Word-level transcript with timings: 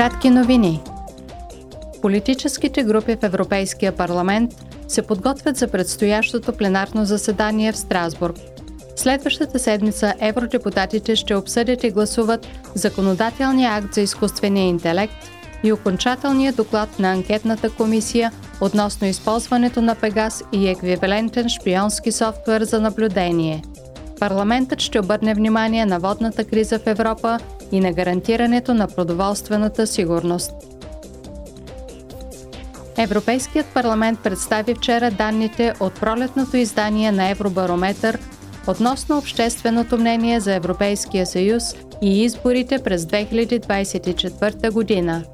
Кратки 0.00 0.30
новини. 0.30 0.80
Политическите 2.02 2.82
групи 2.82 3.16
в 3.16 3.22
Европейския 3.22 3.92
парламент 3.92 4.50
се 4.88 5.02
подготвят 5.02 5.56
за 5.56 5.68
предстоящото 5.68 6.52
пленарно 6.52 7.04
заседание 7.04 7.72
в 7.72 7.76
Страсбург. 7.78 8.36
Следващата 8.96 9.58
седмица 9.58 10.14
евродепутатите 10.20 11.16
ще 11.16 11.34
обсъдят 11.34 11.84
и 11.84 11.90
гласуват 11.90 12.46
законодателния 12.74 13.70
акт 13.72 13.94
за 13.94 14.00
изкуствения 14.00 14.68
интелект 14.68 15.30
и 15.62 15.72
окончателния 15.72 16.52
доклад 16.52 16.98
на 16.98 17.12
анкетната 17.12 17.70
комисия 17.70 18.32
относно 18.60 19.06
използването 19.06 19.82
на 19.82 19.94
Пегас 19.94 20.44
и 20.52 20.68
еквивалентен 20.68 21.48
шпионски 21.48 22.12
софтуер 22.12 22.62
за 22.62 22.80
наблюдение. 22.80 23.62
Парламентът 24.20 24.80
ще 24.80 25.00
обърне 25.00 25.34
внимание 25.34 25.86
на 25.86 25.98
водната 25.98 26.44
криза 26.44 26.78
в 26.78 26.86
Европа 26.86 27.38
и 27.72 27.80
на 27.80 27.92
гарантирането 27.92 28.74
на 28.74 28.88
продоволствената 28.88 29.86
сигурност. 29.86 30.52
Европейският 32.98 33.66
парламент 33.66 34.20
представи 34.20 34.74
вчера 34.74 35.10
данните 35.10 35.72
от 35.80 36.00
пролетното 36.00 36.56
издание 36.56 37.12
на 37.12 37.30
Евробарометър 37.30 38.18
относно 38.66 39.18
общественото 39.18 39.98
мнение 39.98 40.40
за 40.40 40.54
Европейския 40.54 41.26
съюз 41.26 41.62
и 42.02 42.22
изборите 42.22 42.78
през 42.78 43.04
2024 43.04 44.72
година. 44.72 45.24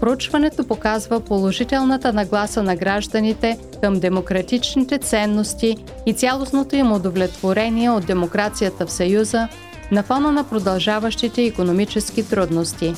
Проучването 0.00 0.66
показва 0.66 1.20
положителната 1.20 2.12
нагласа 2.12 2.62
на 2.62 2.76
гражданите 2.76 3.58
към 3.82 4.00
демократичните 4.00 4.98
ценности 4.98 5.76
и 6.06 6.12
цялостното 6.12 6.76
им 6.76 6.92
удовлетворение 6.92 7.90
от 7.90 8.06
демокрацията 8.06 8.86
в 8.86 8.92
Съюза 8.92 9.48
на 9.92 10.02
фона 10.02 10.32
на 10.32 10.44
продължаващите 10.44 11.42
економически 11.42 12.28
трудности. 12.28 12.94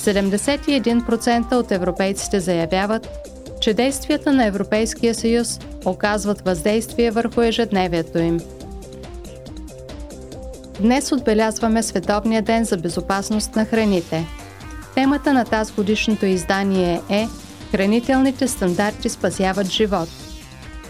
71% 0.00 1.52
от 1.52 1.72
европейците 1.72 2.40
заявяват, 2.40 3.08
че 3.60 3.74
действията 3.74 4.32
на 4.32 4.44
Европейския 4.44 5.14
съюз 5.14 5.60
оказват 5.84 6.40
въздействие 6.40 7.10
върху 7.10 7.40
ежедневието 7.42 8.18
им. 8.18 8.40
Днес 10.80 11.12
отбелязваме 11.12 11.82
Световния 11.82 12.42
ден 12.42 12.64
за 12.64 12.76
безопасност 12.76 13.56
на 13.56 13.64
храните. 13.64 14.26
Темата 14.94 15.32
на 15.32 15.44
тази 15.44 15.72
годишното 15.72 16.26
издание 16.26 17.00
е 17.10 17.28
Хранителните 17.70 18.48
стандарти 18.48 19.08
спасяват 19.08 19.66
живот. 19.66 20.08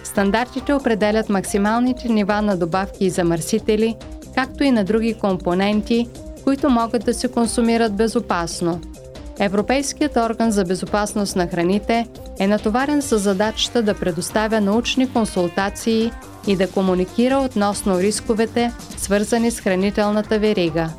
Стандартите 0.05 0.73
определят 0.73 1.29
максималните 1.29 2.09
нива 2.09 2.43
на 2.43 2.57
добавки 2.57 3.05
и 3.05 3.11
замърсители, 3.11 3.97
както 4.37 4.65
и 4.65 4.71
на 4.71 4.85
други 4.85 5.15
компоненти, 5.15 6.09
които 6.45 6.71
могат 6.71 7.05
да 7.05 7.15
се 7.15 7.29
консумират 7.29 7.97
безопасно– 7.97 8.81
Европейският 9.39 10.17
орган 10.17 10.51
за 10.51 10.65
безопасност 10.65 11.37
на 11.37 11.47
храните 11.47 12.07
е 12.39 12.47
натоварен 12.47 13.03
с 13.03 13.19
задачата 13.19 13.83
да 13.83 13.95
предоставя 13.95 14.61
научни 14.61 15.13
консултации 15.13 16.11
и 16.47 16.57
да 16.57 16.71
комуникира 16.71 17.39
относно 17.39 17.99
рисковете, 17.99 18.73
свързани 18.97 19.51
с 19.51 19.61
хранителната 19.61 20.39
верига. 20.39 20.91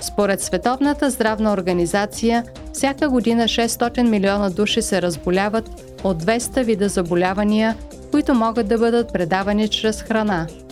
Според 0.00 0.40
Световната 0.40 1.10
здравна 1.10 1.52
организация, 1.52 2.44
всяка 2.72 3.08
година 3.08 3.44
600 3.44 4.08
милиона 4.08 4.50
души 4.50 4.82
се 4.82 5.02
разболяват 5.02 5.70
от 6.04 6.22
200 6.22 6.64
вида 6.64 6.88
заболявания, 6.88 7.76
които 8.10 8.34
могат 8.34 8.68
да 8.68 8.78
бъдат 8.78 9.12
предавани 9.12 9.68
чрез 9.68 10.02
храна– 10.02 10.46